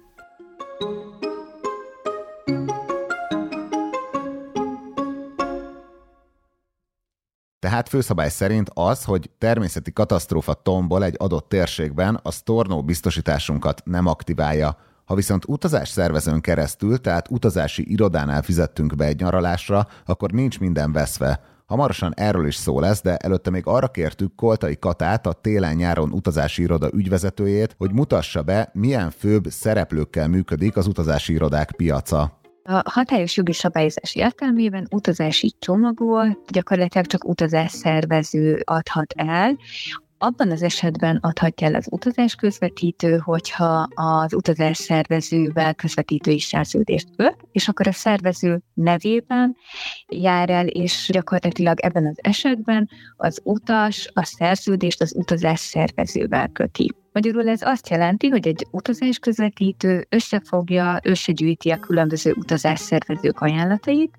Tehát 7.58 7.88
főszabály 7.88 8.28
szerint 8.28 8.70
az, 8.74 9.04
hogy 9.04 9.30
természeti 9.38 9.92
katasztrófa 9.92 10.54
tombol 10.54 11.04
egy 11.04 11.14
adott 11.18 11.48
térségben, 11.48 12.20
a 12.22 12.30
Storno 12.30 12.82
biztosításunkat 12.82 13.82
nem 13.84 14.06
aktiválja. 14.06 14.76
Ha 15.04 15.14
viszont 15.14 15.44
utazás 15.48 15.88
szervezőn 15.88 16.40
keresztül, 16.40 17.00
tehát 17.00 17.30
utazási 17.30 17.90
irodánál 17.90 18.42
fizettünk 18.42 18.96
be 18.96 19.04
egy 19.04 19.20
nyaralásra, 19.20 19.86
akkor 20.04 20.30
nincs 20.30 20.60
minden 20.60 20.92
veszve. 20.92 21.49
Hamarosan 21.70 22.12
erről 22.16 22.46
is 22.46 22.54
szó 22.54 22.80
lesz, 22.80 23.02
de 23.02 23.16
előtte 23.16 23.50
még 23.50 23.66
arra 23.66 23.88
kértük 23.88 24.34
Koltai 24.34 24.78
Katát, 24.78 25.26
a 25.26 25.32
télen-nyáron 25.32 26.12
utazási 26.12 26.62
iroda 26.62 26.90
ügyvezetőjét, 26.92 27.74
hogy 27.78 27.92
mutassa 27.92 28.42
be, 28.42 28.70
milyen 28.72 29.10
főbb 29.10 29.44
szereplőkkel 29.46 30.28
működik 30.28 30.76
az 30.76 30.86
utazási 30.86 31.32
irodák 31.32 31.72
piaca. 31.76 32.40
A 32.62 32.82
hatályos 32.84 33.36
jogi 33.36 33.52
szabályozás 33.52 34.14
értelmében 34.14 34.86
utazási 34.90 35.54
csomagol 35.58 36.42
gyakorlatilag 36.48 37.06
csak 37.06 37.28
utazás 37.28 37.70
szervező 37.70 38.62
adhat 38.64 39.12
el, 39.16 39.56
abban 40.22 40.50
az 40.50 40.62
esetben 40.62 41.16
adhatja 41.16 41.66
el 41.66 41.74
az 41.74 41.86
utazás 41.90 42.34
közvetítő, 42.34 43.16
hogyha 43.16 43.88
az 43.94 44.34
utazás 44.34 44.76
szervezővel 44.76 45.74
közvetítői 45.74 46.40
szerződést 46.40 47.08
köt, 47.16 47.36
és 47.52 47.68
akkor 47.68 47.86
a 47.86 47.92
szervező 47.92 48.60
nevében 48.74 49.56
jár 50.08 50.50
el, 50.50 50.66
és 50.66 51.08
gyakorlatilag 51.12 51.80
ebben 51.80 52.06
az 52.06 52.18
esetben 52.22 52.88
az 53.16 53.40
utas 53.44 54.10
a 54.14 54.24
szerződést 54.24 55.00
az 55.00 55.14
utazás 55.16 55.60
szervezővel 55.60 56.48
köti. 56.48 56.94
Magyarul 57.12 57.48
ez 57.48 57.62
azt 57.62 57.88
jelenti, 57.88 58.28
hogy 58.28 58.46
egy 58.46 58.66
utazás 58.70 59.18
közvetítő 59.18 60.06
összefogja, 60.08 61.00
összegyűjti 61.02 61.70
a 61.70 61.78
különböző 61.80 62.34
utazásszervezők 62.36 63.40
ajánlatait, 63.40 64.14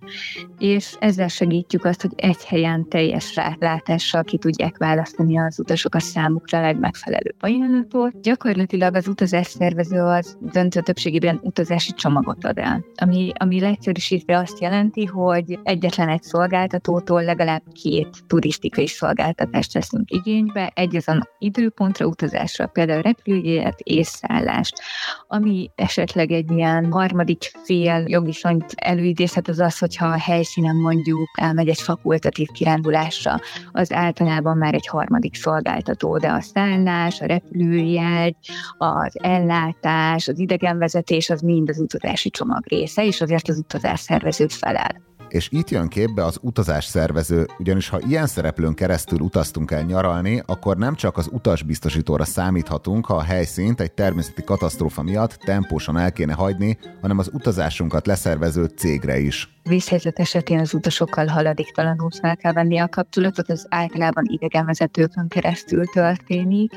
és 0.58 0.96
ezzel 1.00 1.28
segítjük 1.28 1.86
azt, 1.86 2.02
hogy 2.02 2.12
egy 2.16 2.44
helyen 2.44 2.90
teljes 2.90 3.36
rálátással 3.36 4.24
ki 4.24 4.38
tudják 4.38 4.78
választani 4.78 5.40
az 5.40 5.60
utasok 5.60 5.96
a 5.96 6.00
számukra 6.00 6.62
legmegfelelőbb 6.62 7.36
ajánlatot. 7.40 8.22
Gyakorlatilag 8.22 8.96
az 8.96 9.08
utazásszervező 9.08 10.02
az 10.02 10.38
döntő 10.40 10.82
többségében 10.82 11.40
utazási 11.44 11.92
csomagot 11.92 12.46
ad 12.46 12.58
el, 12.58 12.86
ami, 12.96 13.32
ami 13.38 13.60
leegyszerűsítve 13.60 14.38
azt 14.38 14.60
jelenti, 14.60 15.06
hogy 15.06 15.60
egyetlen 15.64 16.10
egy 16.10 16.24
szolgáltatótól 16.24 17.24
legalább 17.24 17.64
két 17.82 18.08
turisztikai 18.28 18.88
szolgáltatást 18.88 19.74
veszünk 19.74 20.12
igénybe, 20.12 20.72
egy 20.76 20.96
azon 20.96 21.22
időpontra 21.40 22.06
utazásra, 22.06 22.68
például 22.86 23.02
repülőjegyet 23.02 23.80
és 23.80 24.08
szállást. 24.08 24.82
Ami 25.28 25.70
esetleg 25.76 26.32
egy 26.32 26.52
ilyen 26.52 26.92
harmadik 26.92 27.52
fél 27.64 28.04
jogviszonyt 28.08 28.74
előidézhet, 28.76 29.48
az 29.48 29.60
az, 29.60 29.78
hogyha 29.78 30.06
a 30.08 30.20
helyszínen 30.20 30.76
mondjuk 30.76 31.30
elmegy 31.40 31.68
egy 31.68 31.82
fakultatív 31.82 32.48
kirándulásra, 32.48 33.40
az 33.72 33.94
általában 33.94 34.58
már 34.58 34.74
egy 34.74 34.88
harmadik 34.88 35.36
szolgáltató, 35.36 36.18
de 36.18 36.28
a 36.28 36.42
szállás, 36.42 37.22
a 37.22 37.26
repülőjegy, 37.26 38.36
az 38.78 39.18
ellátás, 39.22 40.28
az 40.28 40.40
idegenvezetés, 40.40 41.30
az 41.30 41.42
mind 41.42 41.70
az 41.70 41.80
utazási 41.80 42.30
csomag 42.30 42.64
része, 42.68 43.06
és 43.06 43.22
azért 43.22 43.50
az 43.50 43.58
utazás 43.58 44.00
szervezőt 44.00 44.54
felel 44.54 45.10
és 45.34 45.50
itt 45.52 45.70
jön 45.70 45.88
képbe 45.88 46.26
az 46.26 46.38
utazás 46.42 46.86
szervező, 46.86 47.48
ugyanis 47.58 47.90
ha 47.90 48.00
ilyen 48.08 48.28
szereplőn 48.28 48.74
keresztül 48.74 49.20
utaztunk 49.20 49.72
el 49.72 49.82
nyaralni, 49.82 50.44
akkor 50.46 50.78
nem 50.78 50.96
csak 50.96 51.18
az 51.18 51.30
utasbiztosítóra 51.32 52.26
számíthatunk, 52.26 53.06
ha 53.06 53.16
a 53.16 53.24
helyszínt 53.24 53.82
egy 53.82 53.92
természeti 53.92 54.44
katasztrófa 54.44 55.02
miatt 55.02 55.34
tempósan 55.34 55.98
el 55.98 56.12
kéne 56.12 56.34
hagyni, 56.34 56.78
hanem 57.02 57.18
az 57.18 57.30
utazásunkat 57.34 58.08
leszervező 58.08 58.66
cégre 58.66 59.20
is 59.20 59.50
vízhelyzet 59.64 60.20
esetén 60.20 60.60
az 60.60 60.74
utasokkal 60.74 61.28
haladéktalanul 61.28 62.10
fel 62.22 62.38
kell 62.38 62.54
venni 62.54 62.78
a 62.78 62.88
kapcsolatot, 62.88 63.50
az 63.50 63.66
általában 63.70 64.24
idegenvezetőkön 64.28 65.28
keresztül 65.28 65.86
történik. 65.86 66.72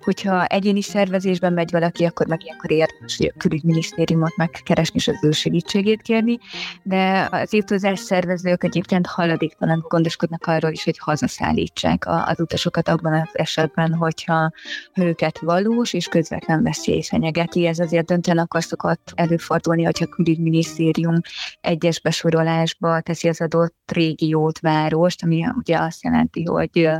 Hogyha 0.00 0.44
egyéni 0.44 0.82
szervezésben 0.82 1.52
megy 1.52 1.70
valaki, 1.70 2.04
akkor 2.04 2.26
meg 2.26 2.44
ilyenkor 2.44 2.70
érdemes, 2.70 3.16
hogy 3.16 3.32
a 3.34 3.38
külügyminisztériumot 3.38 4.36
megkeresni 4.36 4.94
és 4.98 5.08
az 5.08 5.24
ő 5.24 5.30
segítségét 5.30 6.02
kérni, 6.02 6.38
de 6.82 7.28
az 7.30 7.54
utazás 7.96 8.00
szervezők 8.00 8.64
egyébként 8.64 9.06
haladéktalanul 9.06 9.84
gondoskodnak 9.88 10.46
arról 10.46 10.70
is, 10.70 10.84
hogy 10.84 10.98
hazaszállítsák 10.98 12.04
az 12.06 12.40
utasokat 12.40 12.88
abban 12.88 13.12
az 13.12 13.28
esetben, 13.32 13.94
hogyha 13.94 14.50
őket 14.94 15.38
valós 15.38 15.92
és 15.92 16.06
közvetlen 16.06 16.62
veszély 16.62 17.02
fenyegeti. 17.02 17.66
Ez 17.66 17.78
azért 17.78 18.06
döntően 18.06 18.38
akkor 18.38 18.62
szokott 18.62 19.12
előfordulni, 19.14 19.84
hogyha 19.84 20.06
külügyminisztérium 20.06 21.20
egyes 21.60 22.00
besorolásba 22.00 23.00
teszi 23.00 23.28
az 23.28 23.40
adott 23.40 23.92
régiót, 23.92 24.58
várost, 24.58 25.22
ami 25.22 25.44
ugye 25.56 25.78
azt 25.78 26.04
jelenti, 26.04 26.44
hogy 26.44 26.90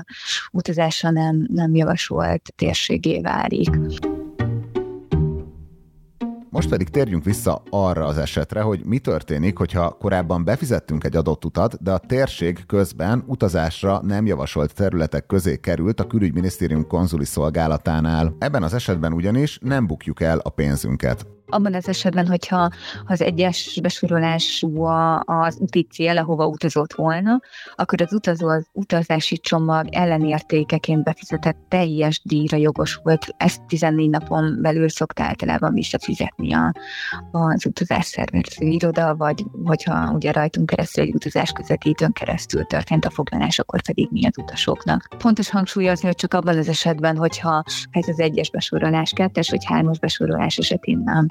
utazásra 0.52 1.10
nem, 1.10 1.46
nem 1.48 1.74
javasolt 1.74 2.52
térségé 2.56 3.20
válik. 3.20 4.15
Most 6.56 6.68
pedig 6.68 6.88
térjünk 6.88 7.24
vissza 7.24 7.62
arra 7.70 8.04
az 8.04 8.18
esetre, 8.18 8.60
hogy 8.60 8.84
mi 8.84 8.98
történik, 8.98 9.58
hogyha 9.58 9.90
korábban 9.90 10.44
befizettünk 10.44 11.04
egy 11.04 11.16
adott 11.16 11.44
utat, 11.44 11.82
de 11.82 11.92
a 11.92 11.98
térség 11.98 12.66
közben 12.66 13.24
utazásra 13.26 14.00
nem 14.02 14.26
javasolt 14.26 14.74
területek 14.74 15.26
közé 15.26 15.56
került 15.56 16.00
a 16.00 16.06
külügyminisztérium 16.06 16.86
konzuli 16.86 17.24
szolgálatánál. 17.24 18.36
Ebben 18.38 18.62
az 18.62 18.74
esetben 18.74 19.12
ugyanis 19.12 19.58
nem 19.62 19.86
bukjuk 19.86 20.20
el 20.20 20.38
a 20.38 20.50
pénzünket 20.50 21.26
abban 21.48 21.74
az 21.74 21.88
esetben, 21.88 22.26
hogyha 22.26 22.70
az 23.06 23.22
egyes 23.22 23.78
besorolású 23.82 24.84
az 25.24 25.58
úti 25.58 25.86
cél, 25.90 26.18
ahova 26.18 26.46
utazott 26.46 26.92
volna, 26.92 27.40
akkor 27.74 28.02
az 28.02 28.12
utazó 28.12 28.48
az 28.48 28.66
utazási 28.72 29.38
csomag 29.38 29.88
ellenértékeként 29.90 31.02
befizetett 31.04 31.56
teljes 31.68 32.20
díjra 32.24 32.56
jogosult. 32.56 33.26
Ezt 33.36 33.62
14 33.66 34.10
napon 34.10 34.58
belül 34.62 34.88
szokta 34.88 35.22
általában 35.22 35.74
visszafizetni 35.74 36.52
a, 36.54 36.72
az 37.30 37.66
utazás 37.66 38.04
szervező 38.04 38.66
iroda, 38.66 39.16
vagy 39.16 39.44
hogyha 39.64 40.10
ugye 40.12 40.32
rajtunk 40.32 40.66
keresztül 40.66 41.04
egy 41.04 41.14
utazás 41.14 41.52
közvetítőn 41.52 42.12
keresztül 42.12 42.64
történt 42.64 43.04
a 43.04 43.10
foglalás, 43.10 43.58
akkor 43.58 43.82
pedig 43.82 44.08
mi 44.10 44.26
az 44.26 44.38
utasoknak. 44.38 45.08
Fontos 45.18 45.50
hangsúlyozni, 45.50 46.06
hogy 46.06 46.16
csak 46.16 46.34
abban 46.34 46.58
az 46.58 46.68
esetben, 46.68 47.16
hogyha 47.16 47.62
ez 47.90 48.08
az 48.08 48.20
egyes 48.20 48.50
besorolás, 48.50 49.12
kettes 49.12 49.50
vagy 49.50 49.64
hármas 49.64 49.98
besorolás 49.98 50.58
esetén 50.58 51.02
nem 51.04 51.26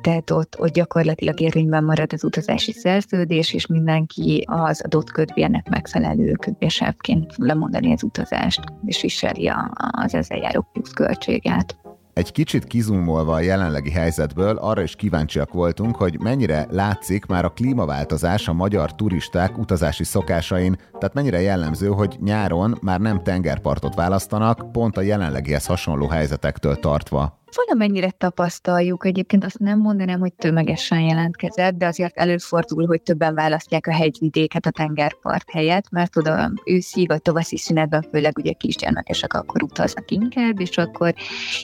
tehát 0.00 0.30
ott, 0.30 0.58
ott 0.58 0.72
gyakorlatilag 0.72 1.40
érvényben 1.40 1.84
marad 1.84 2.12
az 2.12 2.24
utazási 2.24 2.72
szerződés, 2.72 3.52
és 3.52 3.66
mindenki 3.66 4.44
az 4.46 4.82
adott 4.84 5.10
kötvérnek 5.10 5.68
megfelelő 5.68 6.32
kötvésávként 6.32 7.32
lemondani 7.36 7.92
az 7.92 8.02
utazást, 8.02 8.60
és 8.84 9.02
viseli 9.02 9.52
az 9.90 10.14
ezzel 10.14 10.38
járó 10.38 10.66
költséget. 10.94 11.76
Egy 12.14 12.32
kicsit 12.32 12.64
kizumolva 12.64 13.32
a 13.32 13.40
jelenlegi 13.40 13.90
helyzetből 13.90 14.56
arra 14.56 14.82
is 14.82 14.96
kíváncsiak 14.96 15.52
voltunk, 15.52 15.96
hogy 15.96 16.20
mennyire 16.20 16.66
látszik 16.70 17.26
már 17.26 17.44
a 17.44 17.48
klímaváltozás 17.48 18.48
a 18.48 18.52
magyar 18.52 18.94
turisták 18.94 19.58
utazási 19.58 20.04
szokásain, 20.04 20.76
tehát 20.98 21.14
mennyire 21.14 21.40
jellemző, 21.40 21.86
hogy 21.86 22.16
nyáron 22.20 22.78
már 22.82 23.00
nem 23.00 23.22
tengerpartot 23.22 23.94
választanak, 23.94 24.72
pont 24.72 24.96
a 24.96 25.00
jelenlegihez 25.00 25.66
hasonló 25.66 26.06
helyzetektől 26.06 26.76
tartva 26.76 27.42
valamennyire 27.54 28.10
tapasztaljuk, 28.10 29.06
egyébként 29.06 29.44
azt 29.44 29.58
nem 29.58 29.78
mondanám, 29.78 30.20
hogy 30.20 30.32
tömegesen 30.32 31.00
jelentkezett, 31.00 31.74
de 31.74 31.86
azért 31.86 32.16
előfordul, 32.16 32.86
hogy 32.86 33.02
többen 33.02 33.34
választják 33.34 33.86
a 33.86 33.92
hegyvidéket 33.92 34.66
a 34.66 34.70
tengerpart 34.70 35.50
helyett, 35.50 35.90
mert 35.90 36.16
oda 36.16 36.52
őszi 36.64 37.06
vagy 37.06 37.22
tavaszi 37.22 37.56
szünetben 37.56 38.02
főleg 38.10 38.38
ugye 38.38 38.52
kisgyermekesek 38.52 39.32
akkor 39.34 39.62
utaznak 39.62 40.10
inkább, 40.10 40.60
és 40.60 40.76
akkor 40.76 41.14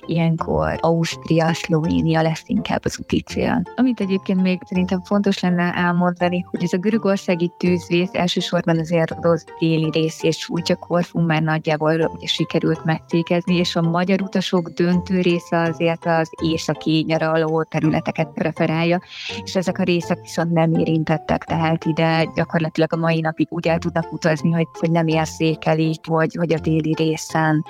ilyenkor 0.07 0.79
Ausztria, 0.81 1.55
Szlovénia 1.55 2.22
lesz 2.22 2.42
inkább 2.46 2.85
az 2.85 2.98
úti 3.00 3.20
cél. 3.20 3.62
Amit 3.76 4.00
egyébként 4.00 4.42
még 4.42 4.61
szerintem 4.64 5.03
fontos 5.03 5.40
lenne 5.40 5.74
elmondani, 5.74 6.40
hogy 6.50 6.62
ez 6.62 6.72
a 6.72 6.79
görögországi 6.79 7.53
tűzvész 7.59 8.11
elsősorban 8.12 8.79
azért 8.79 9.14
rossz 9.20 9.44
déli 9.59 9.90
rész 9.92 10.22
és 10.22 10.38
sújtja 10.38 10.76
Korfú 10.76 11.20
már 11.20 11.42
nagyjából 11.42 12.11
ugye 12.14 12.26
sikerült 12.26 12.85
megtékezni, 12.85 13.55
és 13.55 13.76
a 13.76 13.81
magyar 13.81 14.22
utasok 14.22 14.68
döntő 14.68 15.20
része 15.20 15.61
az 15.61 15.79
azért 15.80 16.06
az 16.06 16.30
északi 16.42 17.04
nyaraló 17.06 17.62
területeket 17.62 18.28
preferálja, 18.34 19.00
és 19.44 19.56
ezek 19.56 19.78
a 19.78 19.82
részek 19.82 20.20
viszont 20.20 20.52
nem 20.52 20.74
érintettek, 20.74 21.44
tehát 21.44 21.84
ide 21.84 22.24
gyakorlatilag 22.34 22.92
a 22.92 22.96
mai 22.96 23.20
napig 23.20 23.46
úgy 23.50 23.68
el 23.68 23.78
tudnak 23.78 24.12
utazni, 24.12 24.50
hogy, 24.50 24.66
hogy 24.72 24.90
nem 24.90 25.06
érzékelik, 25.06 26.06
vagy, 26.06 26.34
hogy 26.34 26.52
a 26.52 26.58
déli 26.58 26.94
részen 26.96 27.64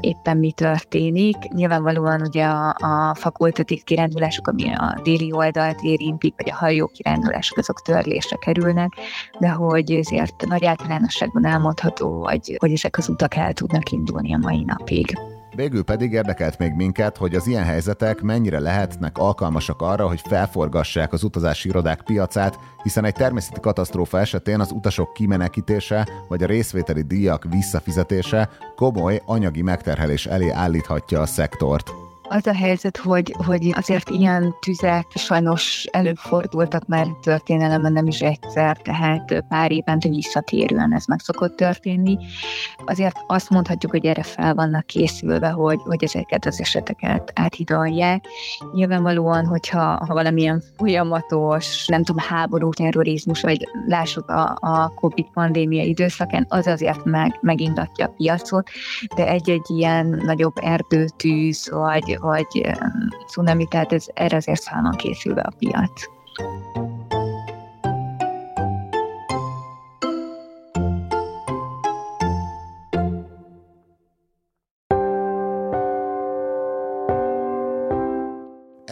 éppen 0.00 0.36
mi 0.36 0.52
történik. 0.52 1.36
Nyilvánvalóan 1.48 2.20
ugye 2.20 2.44
a, 2.44 2.76
a 2.78 3.14
fakultatív 3.14 3.82
kirándulások, 3.84 4.46
ami 4.46 4.74
a 4.74 5.00
déli 5.02 5.32
oldalt 5.32 5.80
érintik, 5.82 6.34
vagy 6.36 6.50
a 6.50 6.54
hajó 6.54 6.86
kirándulások, 6.86 7.58
azok 7.58 7.82
törlésre 7.82 8.36
kerülnek, 8.36 8.92
de 9.38 9.48
hogy 9.48 9.90
ezért 9.90 10.46
nagy 10.46 10.64
általánosságban 10.64 11.46
elmondható, 11.46 12.24
hogy, 12.24 12.56
hogy 12.58 12.72
ezek 12.72 12.98
az 12.98 13.08
utak 13.08 13.34
el 13.34 13.52
tudnak 13.52 13.90
indulni 13.90 14.34
a 14.34 14.38
mai 14.38 14.64
napig. 14.64 15.35
Végül 15.56 15.84
pedig 15.84 16.12
érdekelt 16.12 16.58
még 16.58 16.72
minket, 16.72 17.16
hogy 17.16 17.34
az 17.34 17.46
ilyen 17.46 17.64
helyzetek 17.64 18.20
mennyire 18.20 18.60
lehetnek 18.60 19.18
alkalmasak 19.18 19.82
arra, 19.82 20.08
hogy 20.08 20.20
felforgassák 20.28 21.12
az 21.12 21.22
utazási 21.22 21.68
irodák 21.68 22.00
piacát, 22.04 22.58
hiszen 22.82 23.04
egy 23.04 23.14
természeti 23.14 23.60
katasztrófa 23.60 24.20
esetén 24.20 24.60
az 24.60 24.72
utasok 24.72 25.12
kimenekítése 25.12 26.08
vagy 26.28 26.42
a 26.42 26.46
részvételi 26.46 27.02
díjak 27.02 27.46
visszafizetése 27.50 28.48
komoly 28.74 29.22
anyagi 29.24 29.62
megterhelés 29.62 30.26
elé 30.26 30.50
állíthatja 30.50 31.20
a 31.20 31.26
szektort. 31.26 32.05
Az 32.28 32.46
a 32.46 32.54
helyzet, 32.54 32.96
hogy, 32.96 33.34
hogy 33.46 33.72
azért 33.76 34.10
ilyen 34.10 34.54
tüzek 34.60 35.06
sajnos 35.14 35.86
előfordultak 35.90 36.86
már 36.86 37.06
történelemben 37.22 37.92
nem 37.92 38.06
is 38.06 38.20
egyszer, 38.20 38.76
tehát 38.76 39.44
pár 39.48 39.72
évente 39.72 40.08
visszatérően 40.08 40.94
ez 40.94 41.04
meg 41.06 41.20
szokott 41.20 41.56
történni. 41.56 42.18
Azért 42.84 43.16
azt 43.26 43.50
mondhatjuk, 43.50 43.92
hogy 43.92 44.06
erre 44.06 44.22
fel 44.22 44.54
vannak 44.54 44.86
készülve, 44.86 45.48
hogy, 45.48 45.78
hogy 45.84 46.04
ezeket 46.04 46.46
az 46.46 46.60
eseteket 46.60 47.32
áthidalják. 47.34 48.24
Nyilvánvalóan, 48.72 49.46
hogyha 49.46 50.04
ha 50.06 50.14
valamilyen 50.14 50.62
folyamatos, 50.76 51.86
nem 51.86 52.04
tudom, 52.04 52.24
háború, 52.28 52.70
terrorizmus, 52.70 53.40
vagy 53.40 53.68
lássuk 53.86 54.28
a, 54.28 54.56
a 54.60 54.92
COVID 54.94 55.26
pandémia 55.32 55.82
időszakán, 55.82 56.46
az 56.48 56.66
azért 56.66 57.04
meg, 57.04 57.38
megindatja 57.40 58.06
a 58.06 58.12
piacot, 58.16 58.70
de 59.16 59.28
egy-egy 59.28 59.66
ilyen 59.66 60.06
nagyobb 60.24 60.54
erdőtűz, 60.60 61.70
vagy, 61.70 62.15
vagy 62.18 62.76
cunami, 63.26 63.66
tehát 63.66 63.92
ez, 63.92 64.06
erre 64.14 64.36
azért 64.36 64.62
fel 64.62 64.82
van 64.82 64.96
készülve 64.96 65.40
a 65.40 65.52
piac. 65.58 66.04